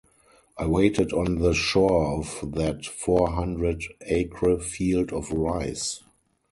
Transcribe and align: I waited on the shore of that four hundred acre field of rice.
I 0.57 0.65
waited 0.65 1.13
on 1.13 1.37
the 1.41 1.53
shore 1.53 2.13
of 2.17 2.39
that 2.53 2.87
four 2.87 3.29
hundred 3.29 3.83
acre 4.07 4.57
field 4.57 5.13
of 5.13 5.31
rice. 5.31 6.01